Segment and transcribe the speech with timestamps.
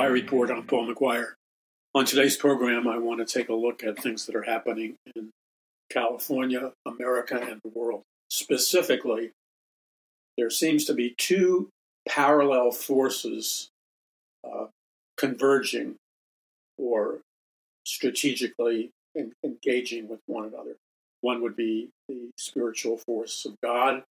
[0.00, 0.50] McGuire Report.
[0.50, 1.32] I'm Paul McGuire.
[1.94, 5.28] On today's program, I want to take a look at things that are happening in
[5.90, 8.00] California, America, and the world.
[8.30, 9.32] Specifically,
[10.38, 11.68] there seems to be two
[12.08, 13.68] parallel forces
[14.42, 14.68] uh,
[15.18, 15.96] converging
[16.78, 17.20] or
[17.84, 20.76] strategically in, engaging with one another.
[21.20, 24.04] One would be the spiritual force of God,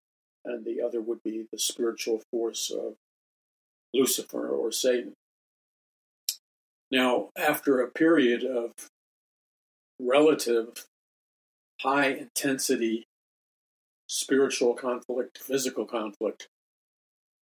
[0.45, 2.95] and the other would be the spiritual force of
[3.95, 5.13] Lucifer or Satan.
[6.91, 8.73] Now, after a period of
[9.99, 10.87] relative
[11.81, 13.07] high intensity
[14.09, 16.49] spiritual conflict, physical conflict,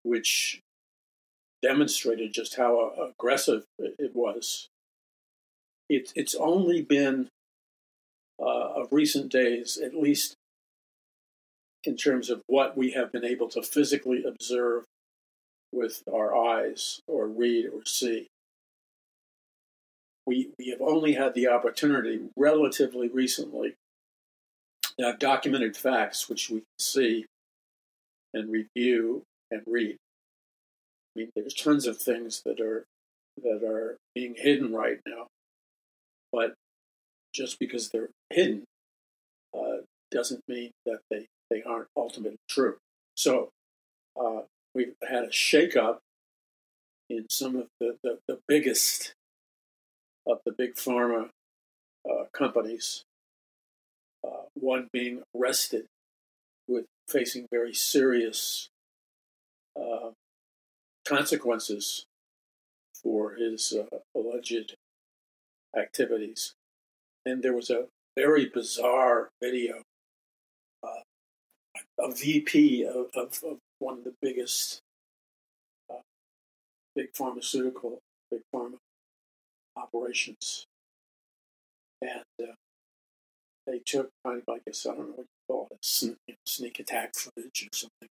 [0.03, 0.61] which
[1.61, 4.67] demonstrated just how aggressive it was.
[5.89, 7.27] It, it's only been
[8.39, 10.36] uh, of recent days, at least
[11.83, 14.83] in terms of what we have been able to physically observe
[15.71, 18.27] with our eyes or read or see.
[20.30, 23.73] We, we have only had the opportunity relatively recently
[24.99, 27.25] to have documented facts which we can see
[28.31, 29.95] and review and read.
[29.95, 32.86] I mean, there's tons of things that are
[33.41, 35.25] that are being hidden right now,
[36.31, 36.53] but
[37.33, 38.66] just because they're hidden
[39.58, 39.77] uh,
[40.11, 42.75] doesn't mean that they, they aren't ultimately true.
[43.16, 43.49] So
[44.16, 44.41] uh,
[44.75, 45.97] we've had a shakeup
[47.09, 49.16] in some of the, the, the biggest
[50.25, 51.30] of the big pharma
[52.09, 53.03] uh, companies,
[54.26, 55.86] uh, one being arrested
[56.67, 58.70] with facing very serious
[59.80, 60.11] uh,
[61.08, 62.05] consequences
[62.93, 64.76] for his uh, alleged
[65.77, 66.54] activities.
[67.26, 67.86] And there was a
[68.16, 69.83] very bizarre video.
[70.83, 71.02] Uh,
[71.99, 74.82] a VP of, of, of, one of the biggest
[75.89, 76.02] uh,
[76.95, 77.99] big pharmaceutical,
[78.30, 78.76] big pharma
[79.75, 80.65] operations.
[82.02, 82.53] And uh,
[83.67, 86.80] they took kind of, I guess, I don't know what you call it, sneak, sneak
[86.80, 88.09] attack footage or something.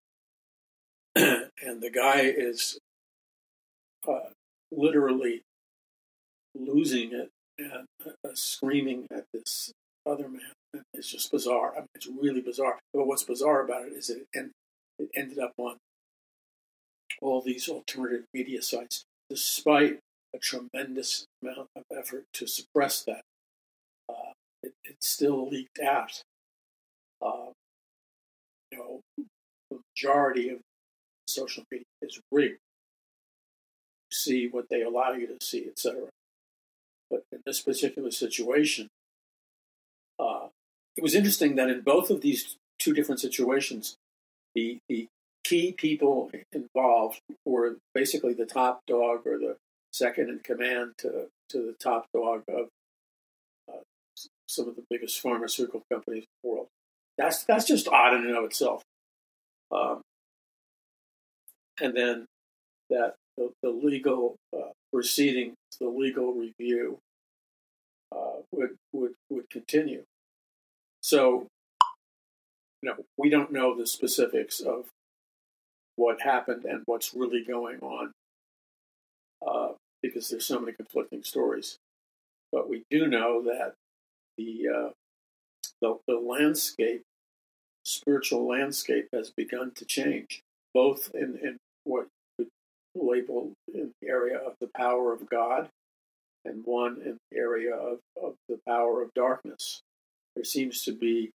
[1.66, 2.78] and the guy is
[4.06, 4.30] uh,
[4.70, 5.42] literally
[6.54, 9.72] losing it and uh, screaming at this
[10.06, 10.82] other man.
[10.94, 11.72] It's just bizarre.
[11.72, 12.78] I mean, it's really bizarre.
[12.92, 14.50] But what's bizarre about it is it, and
[14.98, 15.76] it ended up on
[17.20, 19.98] all these alternative media sites, despite
[20.38, 23.22] tremendous amount of effort to suppress that.
[24.09, 24.32] Uh,
[24.62, 26.22] it, it, still leaked out.
[27.21, 27.53] Uh,
[28.71, 29.00] you know,
[29.71, 30.59] the majority of
[31.26, 32.59] social media is rigged.
[34.10, 36.09] You see what they allow you to see, etc.
[37.10, 38.88] But in this particular situation,
[40.19, 40.49] uh,
[40.97, 43.97] it was interesting that in both of these two different situations,
[44.55, 45.09] the, the
[45.44, 49.56] key people involved were basically the top dog or the
[49.98, 52.69] second in command to, to the top dog of
[53.69, 53.82] uh,
[54.47, 56.66] some of the biggest pharmaceutical companies in the world.
[57.16, 58.82] That's that's just odd in and of itself.
[59.72, 60.03] Um,
[61.81, 62.26] and then
[62.91, 66.98] that the, the legal uh, the legal review
[68.14, 70.03] uh, would would would continue.
[71.03, 71.47] So,
[72.82, 74.87] you know, we don't know the specifics of
[75.97, 78.12] what happened and what's really going on
[79.47, 79.72] uh,
[80.03, 81.78] because there's so many conflicting stories.
[82.53, 83.75] But we do know that
[84.36, 84.91] the uh,
[85.81, 87.03] the, the landscape,
[87.84, 90.42] spiritual landscape, has begun to change,
[90.75, 92.08] both in, in what
[92.38, 92.48] would
[92.94, 95.69] label in the area of the power of God
[96.44, 99.82] and one in the area of, of the power of darkness.
[100.34, 101.31] There seems to be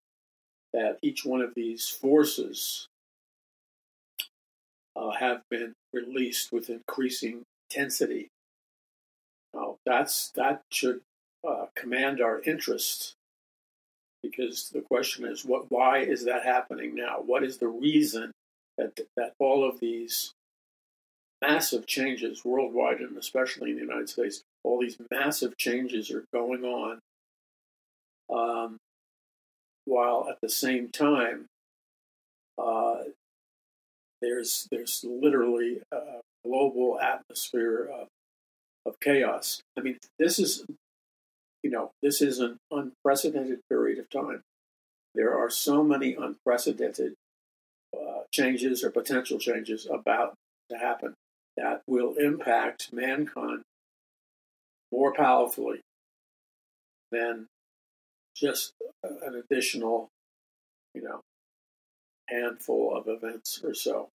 [0.73, 2.87] that each one of these forces
[4.95, 8.29] uh, have been released with increasing intensity.
[9.85, 11.01] That's that should
[11.47, 13.15] uh, command our interest
[14.21, 15.69] because the question is, what?
[15.69, 17.17] Why is that happening now?
[17.25, 18.31] What is the reason
[18.77, 20.33] that that all of these
[21.41, 26.63] massive changes worldwide and especially in the United States, all these massive changes are going
[26.63, 26.99] on,
[28.33, 28.77] um,
[29.85, 31.45] while at the same time,
[32.57, 33.03] uh,
[34.21, 38.07] there's there's literally a global atmosphere of,
[38.85, 39.61] of chaos.
[39.77, 40.65] I mean, this is
[41.63, 44.41] you know this is an unprecedented period of time.
[45.15, 47.13] There are so many unprecedented
[47.95, 50.33] uh, changes or potential changes about
[50.71, 51.13] to happen
[51.55, 53.61] that will impact mankind
[54.91, 55.81] more powerfully
[57.11, 57.47] than
[58.35, 60.09] just an additional,
[60.95, 61.21] you know,
[62.27, 64.09] handful of events or so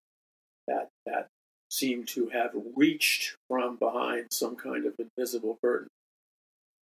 [0.67, 1.29] that that
[1.71, 5.89] seem to have reached from behind some kind of invisible curtain.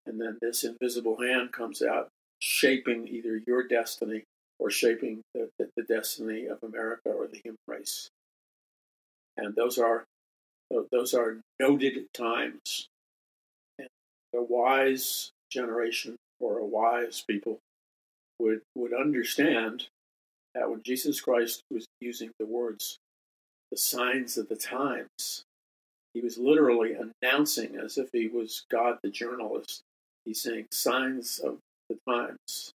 [0.06, 2.10] And then this invisible hand comes out,
[2.40, 4.24] shaping either your destiny
[4.60, 8.10] or shaping the, the, the destiny of America or the human race.
[9.38, 10.06] And those are
[10.92, 12.88] those are noted times.
[13.78, 13.88] And
[14.34, 17.60] a wise generation or a wise people
[18.40, 19.88] would would understand
[20.54, 22.98] that when Jesus Christ was using the words
[23.76, 25.44] the signs of the times,
[26.14, 29.82] he was literally announcing as if he was God the journalist.
[30.24, 31.58] He's saying signs of
[31.90, 32.72] the times.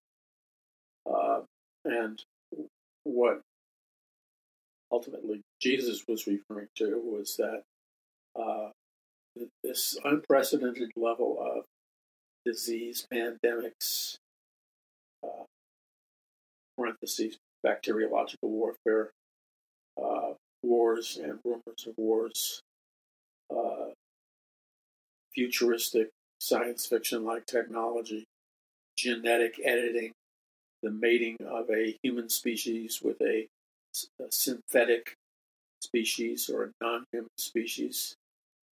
[1.10, 1.40] Uh,
[1.86, 2.22] and
[3.06, 3.40] what
[4.92, 7.64] ultimately Jesus was referring to was that
[8.38, 8.72] uh,
[9.64, 11.64] this unprecedented level of
[12.46, 14.18] disease, pandemics,
[15.24, 15.46] uh,
[16.78, 19.12] parentheses, bacteriological warfare,
[19.98, 20.34] uh,
[20.64, 22.62] wars and rumors of wars,
[23.56, 23.92] uh,
[25.34, 26.10] futuristic
[26.40, 28.26] science fiction like technology,
[28.98, 30.12] genetic editing,
[30.84, 33.48] the mating of a human species with a,
[34.22, 35.16] a synthetic
[35.82, 38.16] species or a non-human species.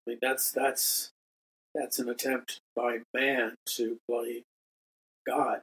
[0.05, 1.11] I mean, that's that's
[1.75, 4.43] that's an attempt by man to play
[5.25, 5.61] God,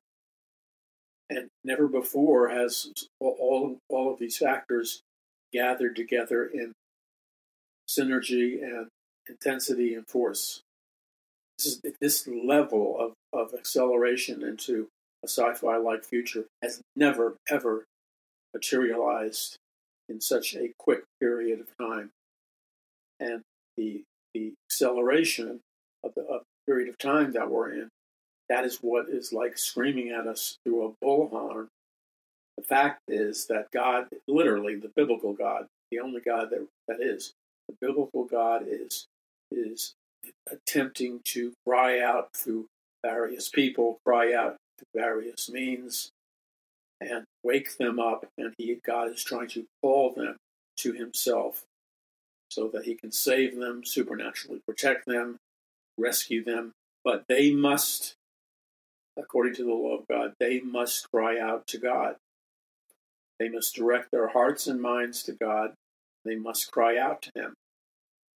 [1.30, 5.00] and never before has all all of these factors
[5.54, 6.72] gathered together in
[7.88, 8.88] synergy and
[9.28, 10.60] intensity and force.
[11.58, 14.88] This, is, this level of, of acceleration into
[15.24, 17.84] a sci-fi like future has never ever
[18.52, 19.56] materialized
[20.08, 22.10] in such a quick period of time.
[23.20, 23.42] And
[23.76, 24.02] the
[24.34, 25.60] the acceleration
[26.02, 27.88] of the, of the period of time that we're in,
[28.48, 31.68] that is what is like screaming at us through a bullhorn.
[32.56, 37.34] The fact is that God, literally the biblical God, the only God that, that is,
[37.68, 39.06] the biblical God is
[39.50, 39.94] is
[40.50, 42.66] attempting to cry out through
[43.04, 46.10] various people, cry out through various means,
[47.00, 48.26] and wake them up.
[48.38, 50.36] And he, God is trying to call them
[50.78, 51.64] to Himself
[52.50, 55.38] so that He can save them, supernaturally protect them,
[55.98, 56.72] rescue them.
[57.04, 58.14] But they must,
[59.18, 62.16] according to the law of God, they must cry out to God.
[63.38, 65.74] They must direct their hearts and minds to God.
[66.24, 67.54] They must cry out to Him.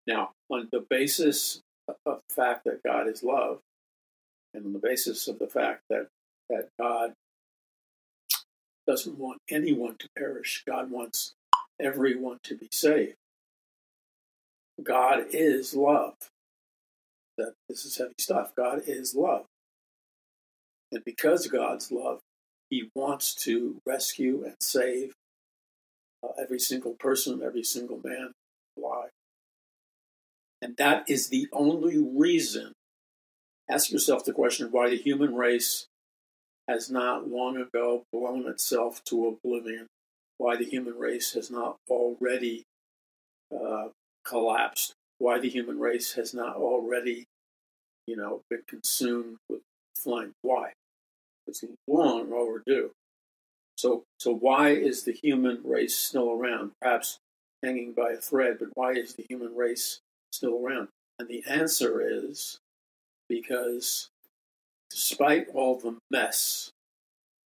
[0.06, 3.60] Now, on the basis of the fact that God is love,
[4.54, 6.08] and on the basis of the fact that,
[6.48, 7.12] that God
[8.86, 11.34] doesn't want anyone to perish, God wants
[11.80, 13.16] everyone to be saved.
[14.82, 16.14] God is love.
[17.36, 18.52] That this is heavy stuff.
[18.56, 19.44] God is love.
[20.90, 22.20] And because God's love,
[22.70, 25.12] he wants to rescue and save
[26.23, 28.32] uh, every single person, every single man
[28.76, 29.11] alive.
[30.61, 32.73] And that is the only reason.
[33.70, 35.87] Ask yourself the question why the human race
[36.67, 39.87] has not long ago blown itself to oblivion,
[40.37, 42.65] why the human race has not already
[43.55, 43.89] uh,
[44.25, 47.25] collapsed, why the human race has not already,
[48.06, 49.60] you know, been consumed with
[49.96, 50.32] flame.
[50.43, 50.72] Why?
[51.48, 52.90] It's long overdue.
[53.76, 56.72] So, so why is the human race still around?
[56.81, 57.19] Perhaps
[57.62, 60.00] hanging by a thread, but why is the human race
[60.31, 60.88] still around?
[61.19, 62.58] And the answer is
[63.28, 64.10] because
[64.90, 66.70] despite all the mess,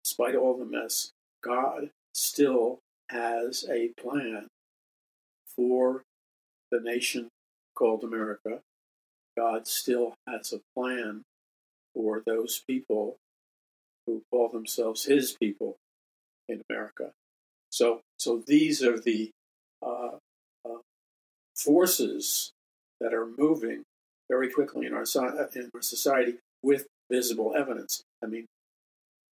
[0.04, 1.10] despite all the mess,
[1.42, 2.78] God still
[3.10, 4.46] has a plan
[5.56, 6.02] for
[6.70, 7.28] the nation
[7.74, 8.60] called America.
[9.36, 11.22] God still has a plan
[11.94, 13.16] for those people
[14.08, 15.76] who call themselves His people
[16.48, 17.10] in America.
[17.70, 19.30] So, so these are the
[19.84, 20.16] uh,
[20.64, 20.78] uh,
[21.54, 22.50] forces
[23.00, 23.82] that are moving
[24.30, 25.04] very quickly in our,
[25.54, 28.02] in our society with visible evidence.
[28.22, 28.46] I mean,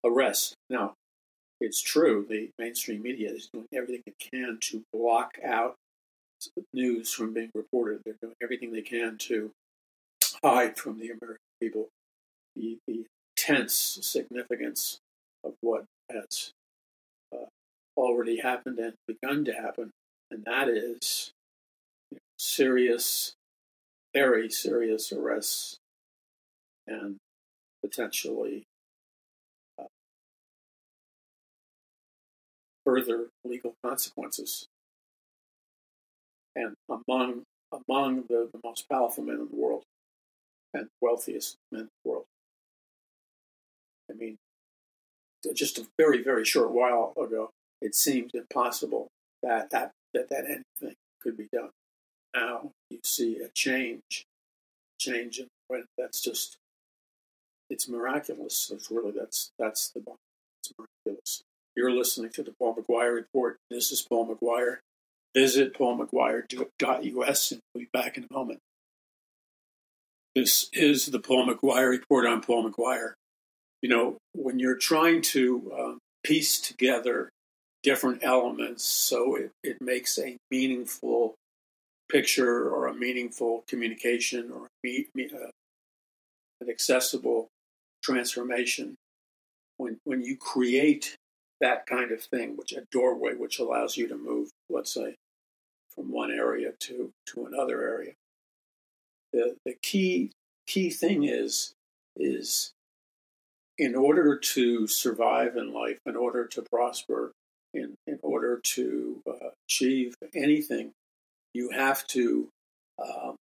[0.05, 0.55] arrest.
[0.69, 0.93] Now,
[1.61, 5.75] it's true, the mainstream media is doing everything it can to block out
[6.75, 8.03] news from being reported.
[8.05, 9.51] They're doing everything they can to
[10.45, 11.89] hide from the American people
[12.55, 13.07] the, the
[13.47, 14.99] tense significance
[15.45, 16.51] of what has
[17.33, 17.47] uh,
[17.97, 19.91] already happened and begun to happen,
[20.31, 21.31] and that is
[22.11, 23.35] you know, serious,
[24.13, 25.79] very serious arrests
[26.89, 27.17] and
[27.85, 28.65] potentially
[29.79, 29.85] uh,
[32.85, 34.67] further legal consequences.
[36.57, 39.83] And among among the, the most powerful men in the world
[40.73, 42.16] and wealthiest men in the world.
[44.11, 44.37] I mean,
[45.55, 49.09] just a very, very short while ago, it seemed impossible
[49.43, 51.71] that that, that, that anything could be done.
[52.35, 54.25] now you see a change,
[54.99, 56.57] change in when that's just
[57.69, 58.71] it's miraculous.
[58.73, 60.01] It's really that's that's the
[60.63, 61.43] it's miraculous.
[61.77, 63.59] You're listening to the Paul McGuire Report.
[63.71, 64.79] This is Paul McGuire.
[65.35, 68.61] Visit paulmcguire.us and we'll be back in a moment.
[70.35, 72.27] This is the Paul McGuire Report.
[72.27, 73.15] I'm Paul McGuire.
[73.83, 77.31] You know, when you're trying to um, piece together
[77.83, 81.35] different elements so it, it makes a meaningful
[82.11, 85.51] picture or a meaningful communication or me, me, uh,
[86.61, 87.49] an accessible
[88.03, 88.97] transformation,
[89.77, 91.17] when, when you create
[91.61, 95.15] that kind of thing, which a doorway which allows you to move, let's say,
[95.95, 98.13] from one area to, to another area.
[99.33, 100.31] The, the key
[100.67, 101.73] key thing is
[102.17, 102.73] is
[103.79, 107.33] in order to survive in life, in order to prosper,
[107.75, 110.93] in, in order to uh, achieve anything,
[111.53, 112.49] you have to
[113.03, 113.37] um,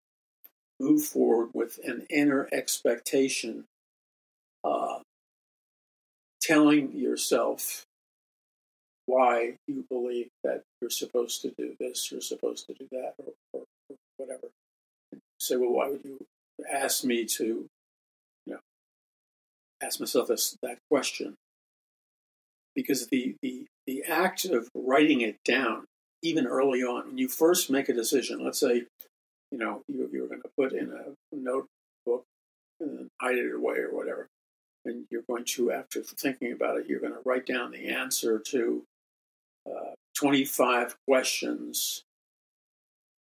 [0.80, 3.66] move forward with an inner expectation,
[4.64, 5.00] uh,
[6.42, 7.84] telling yourself
[9.06, 13.34] why you believe that you're supposed to do this, you're supposed to do that, or,
[13.54, 14.48] or, or whatever.
[15.12, 16.18] And say, well, why would you
[16.72, 17.70] ask me to, you
[19.84, 21.36] ask myself this that question?
[22.76, 25.86] Because the the the act of writing it down,
[26.22, 28.86] even early on, when you first make a decision, let's say,
[29.52, 32.24] you know, you, you're going to put in a notebook
[32.80, 34.28] and hide it away or whatever,
[34.86, 38.40] and you're going to, after thinking about it, you're going to write down the answer
[38.40, 38.84] to
[39.70, 42.04] uh, 25 questions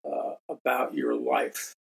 [0.05, 1.75] uh, about your life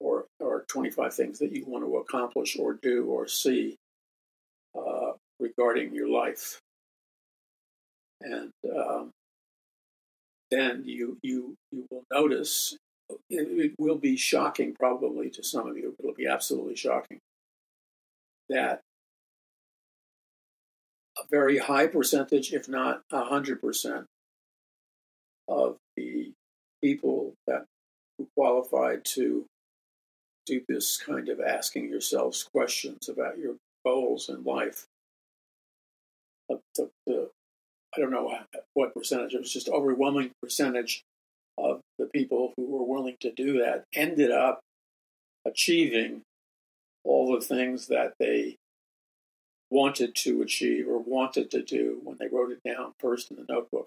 [0.00, 3.76] or, or 25 things that you want to accomplish or do or see
[4.76, 6.58] uh, regarding your life.
[8.22, 9.10] And um,
[10.50, 12.76] then you, you, you will notice
[13.28, 17.18] it, it will be shocking, probably to some of you, it'll be absolutely shocking
[18.48, 18.80] that
[21.16, 24.06] a very high percentage, if not a hundred percent,
[25.48, 26.32] of the
[26.82, 27.64] people that
[28.18, 29.46] who qualified to
[30.46, 34.86] do this kind of asking yourselves questions about your goals in life.
[36.50, 37.30] Uh, the, the,
[37.94, 38.32] I don't know
[38.74, 41.02] what percentage, it was just overwhelming percentage
[41.58, 44.60] of the people who were willing to do that ended up
[45.46, 46.22] achieving
[47.04, 48.56] all the things that they
[49.70, 53.46] wanted to achieve or wanted to do when they wrote it down first in the
[53.48, 53.86] notebook.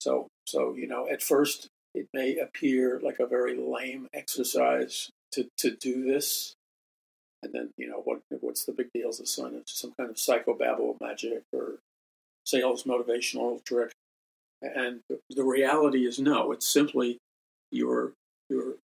[0.00, 5.48] So, so you know, at first it may appear like a very lame exercise to,
[5.58, 6.54] to do this,
[7.42, 9.10] and then you know what what's the big deal?
[9.10, 11.78] Is this some some kind of psychobabble magic or
[12.44, 13.92] sales motivational trick?
[14.62, 16.52] And the reality is no.
[16.52, 17.18] It's simply
[17.70, 18.12] you're
[18.48, 18.74] you're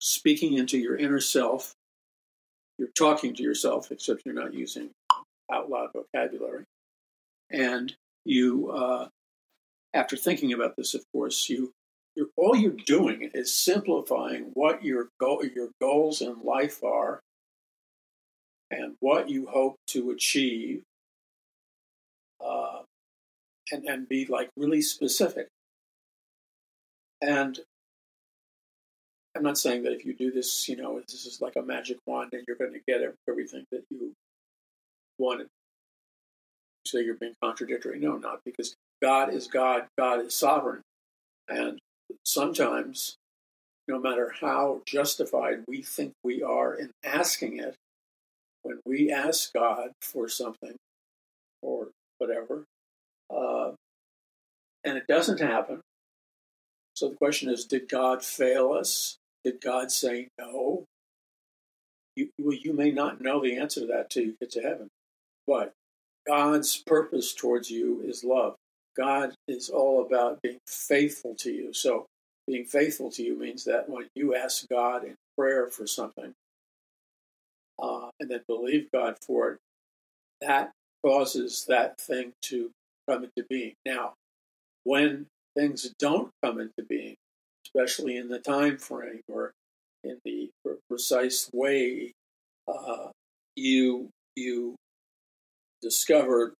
[0.00, 1.74] speaking into your inner self.
[2.78, 4.90] You're talking to yourself, except you're not using
[5.52, 6.64] out loud vocabulary.
[7.50, 9.08] And you, uh,
[9.92, 11.72] after thinking about this, of course, you
[12.16, 17.20] you're, all you're doing is simplifying what your your goals in life are,
[18.70, 20.82] and what you hope to achieve,
[22.44, 22.82] uh,
[23.72, 25.48] and and be like really specific.
[27.20, 27.58] And
[29.36, 31.98] I'm not saying that if you do this, you know, this is like a magic
[32.06, 34.12] wand and you're going to get everything that you
[35.18, 35.48] wanted.
[36.86, 37.98] Say you're being contradictory.
[37.98, 40.82] No, not because God is God, God is sovereign.
[41.48, 41.78] And
[42.24, 43.16] sometimes,
[43.88, 47.74] no matter how justified we think we are in asking it,
[48.62, 50.76] when we ask God for something
[51.62, 51.88] or
[52.18, 52.64] whatever,
[53.34, 53.72] uh,
[54.84, 55.80] and it doesn't happen,
[56.94, 59.16] so the question is did God fail us?
[59.44, 60.84] Did God say no?
[62.16, 64.88] You, well, you may not know the answer to that till you get to heaven.
[65.46, 65.72] But
[66.26, 68.54] God's purpose towards you is love.
[68.96, 71.72] God is all about being faithful to you.
[71.72, 72.06] So,
[72.46, 76.34] being faithful to you means that when you ask God in prayer for something
[77.82, 79.58] uh, and then believe God for it,
[80.40, 80.72] that
[81.04, 82.70] causes that thing to
[83.08, 83.74] come into being.
[83.86, 84.14] Now,
[84.84, 87.16] when things don't come into being,
[87.66, 89.52] especially in the time frame or
[90.02, 90.50] in the
[90.88, 92.12] precise way,
[92.68, 93.08] uh,
[93.56, 94.76] you you
[95.80, 96.54] discovered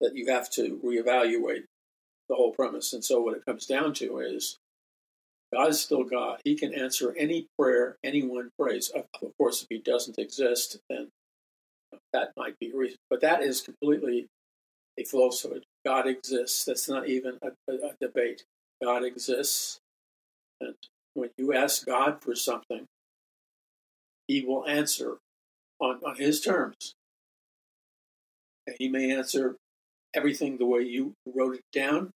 [0.00, 1.64] that you have to reevaluate
[2.28, 2.92] the whole premise.
[2.92, 4.58] And so, what it comes down to is
[5.52, 6.40] God is still God.
[6.44, 8.90] He can answer any prayer anyone prays.
[8.90, 9.04] Of
[9.38, 11.08] course, if He doesn't exist, then
[12.12, 12.98] that might be a reason.
[13.08, 14.26] But that is completely
[14.98, 15.64] a falsehood.
[15.86, 16.64] God exists.
[16.64, 18.44] That's not even a, a, a debate.
[18.82, 19.80] God exists.
[20.60, 20.74] And
[21.14, 22.86] when you ask God for something,
[24.26, 25.16] He will answer
[25.80, 26.94] on, on His terms.
[28.66, 29.56] And He may answer
[30.14, 32.10] everything the way you wrote it down.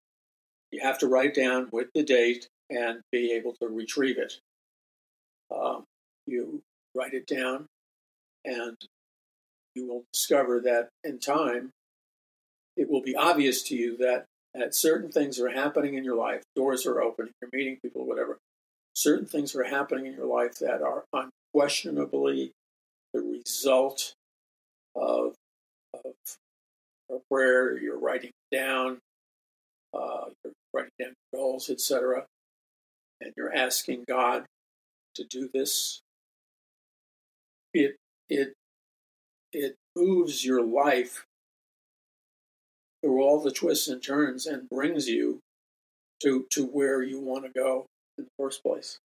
[0.71, 4.39] You have to write down with the date and be able to retrieve it.
[5.53, 5.83] Um,
[6.27, 6.61] you
[6.95, 7.65] write it down,
[8.45, 8.77] and
[9.75, 11.71] you will discover that in time,
[12.77, 16.43] it will be obvious to you that, that certain things are happening in your life.
[16.55, 18.37] Doors are opening, you're meeting people, whatever.
[18.93, 22.51] Certain things are happening in your life that are unquestionably
[23.13, 24.13] the result
[24.95, 25.33] of,
[25.93, 26.13] of
[27.11, 28.99] a prayer you're writing down,
[29.93, 32.25] uh, you're writing down goals, etc.,
[33.21, 34.45] and you're asking God
[35.15, 36.01] to do this.
[37.73, 37.97] It
[38.29, 38.53] it
[39.51, 41.25] it moves your life
[43.01, 45.39] through all the twists and turns and brings you
[46.23, 47.85] to to where you want to go
[48.17, 48.99] in the first place.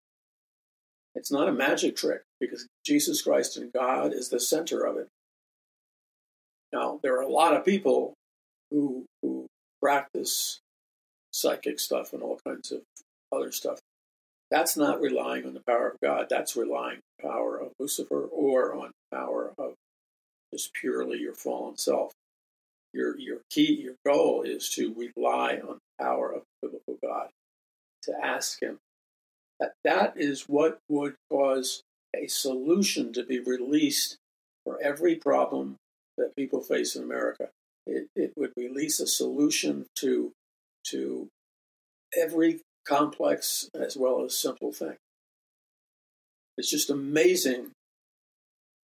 [1.15, 5.07] It's not a magic trick because Jesus Christ and God is the center of it.
[6.71, 8.15] Now, there are a lot of people
[8.71, 9.45] who who
[9.81, 10.59] practice
[11.33, 12.81] psychic stuff and all kinds of
[13.31, 13.79] other stuff.
[14.51, 16.27] That's not relying on the power of God.
[16.29, 19.73] That's relying on the power of Lucifer or on the power of
[20.53, 22.13] just purely your fallen self.
[22.93, 27.29] Your your key, your goal is to rely on the power of the biblical God,
[28.03, 28.77] to ask Him.
[29.59, 31.81] That that is what would cause
[32.15, 34.17] a solution to be released
[34.63, 35.77] for every problem
[36.17, 37.49] that people face in America.
[37.87, 40.31] It, it would release a solution to
[40.85, 41.27] to
[42.17, 44.97] every complex as well as simple thing.
[46.57, 47.71] It's just amazing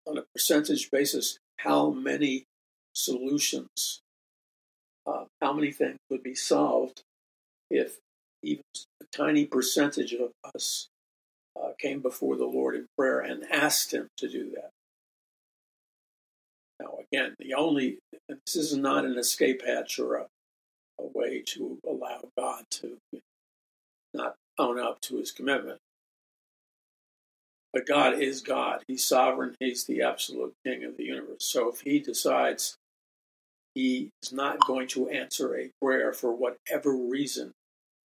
[0.07, 2.45] on a percentage basis how many
[2.93, 4.01] solutions,
[5.07, 7.03] uh, how many things would be solved
[7.71, 7.99] if
[8.43, 8.63] even
[9.03, 10.89] a tiny percentage of us
[11.61, 14.71] uh, came before the Lord in prayer and asked Him to do that.
[16.81, 20.27] Now, again, the only, this is not an escape hatch or a,
[21.01, 22.99] a way to allow God to
[24.13, 25.79] not own up to his commitment.
[27.73, 28.85] But God is God.
[28.87, 29.57] He's sovereign.
[29.59, 31.45] He's the absolute king of the universe.
[31.45, 32.77] So if he decides
[33.75, 37.53] he is not going to answer a prayer for whatever reason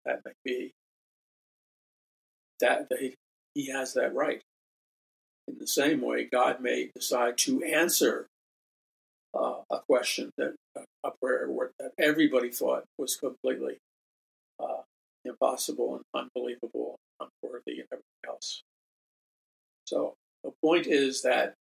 [0.06, 0.72] that may be,
[2.60, 2.88] that
[3.54, 4.42] he has that right.
[5.48, 8.28] In the same way, God may decide to answer
[9.34, 10.56] uh, a question that
[11.04, 11.48] a prayer
[11.80, 13.78] that everybody thought was completely
[14.60, 14.82] uh,
[15.26, 18.62] impossible and unbelievable, unworthy, and everything else.
[19.86, 20.14] So
[20.44, 21.54] the point is that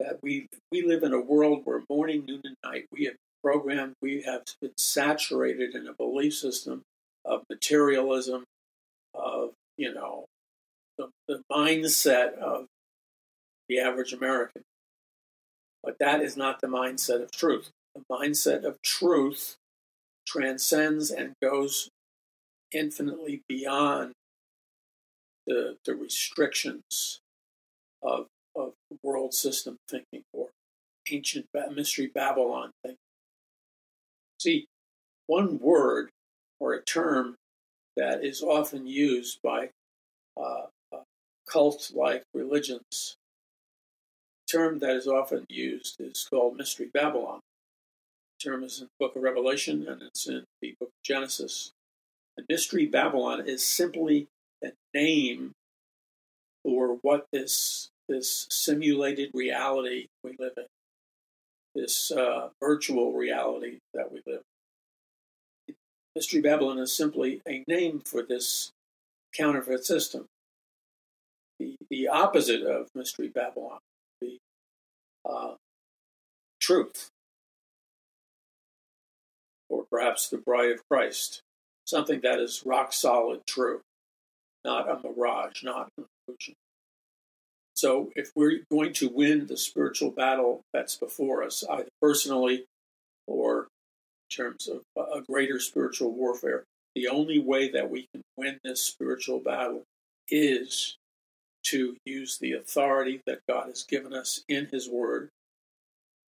[0.00, 3.94] that we we live in a world where morning, noon, and night we have programmed,
[4.02, 6.82] we have been saturated in a belief system
[7.24, 8.44] of materialism,
[9.14, 10.26] of you know,
[10.96, 12.66] the, the mindset of
[13.68, 14.62] the average American.
[15.82, 17.70] But that is not the mindset of truth.
[17.94, 19.56] The mindset of truth
[20.26, 21.88] transcends and goes
[22.72, 24.12] infinitely beyond
[25.46, 27.20] the, the restrictions
[28.02, 30.48] of, of world system thinking or
[31.10, 32.98] ancient mystery Babylon thinking.
[34.38, 34.66] See,
[35.26, 36.10] one word
[36.60, 37.36] or a term
[37.96, 39.70] that is often used by
[40.36, 41.02] uh, uh,
[41.48, 43.16] cult like religions,
[44.50, 47.40] term that is often used is called Mystery Babylon.
[48.38, 51.72] The term is in the book of Revelation and it's in the book of Genesis.
[52.36, 54.28] The Mystery Babylon is simply
[54.64, 55.52] a name
[56.64, 60.64] for what this this simulated reality we live in,
[61.74, 64.40] this uh, virtual reality that we live.
[65.68, 65.74] in.
[66.14, 68.70] Mystery Babylon is simply a name for this
[69.34, 70.24] counterfeit system.
[71.58, 73.78] The, the opposite of Mystery Babylon,
[75.28, 75.54] uh,
[76.60, 77.10] truth,
[79.68, 81.42] or perhaps the bride of Christ,
[81.84, 83.80] something that is rock solid true,
[84.64, 86.54] not a mirage, not an illusion.
[87.74, 92.64] So, if we're going to win the spiritual battle that's before us, either personally
[93.28, 93.68] or
[94.30, 96.64] in terms of a greater spiritual warfare,
[96.94, 99.84] the only way that we can win this spiritual battle
[100.28, 100.96] is
[101.70, 105.30] to use the authority that God has given us in His Word,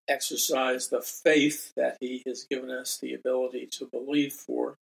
[0.09, 4.77] exercise the faith that He has given us the ability to believe for,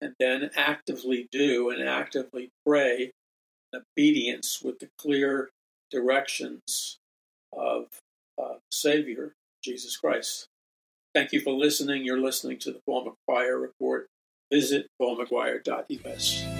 [0.00, 3.12] and then actively do and actively pray
[3.72, 5.50] in obedience with the clear
[5.90, 6.98] directions
[7.56, 7.86] of
[8.42, 10.48] uh, Savior, Jesus Christ.
[11.14, 12.04] Thank you for listening.
[12.04, 14.08] You're listening to the Paul McGuire Report.
[14.52, 16.55] Visit paulmcguire.us.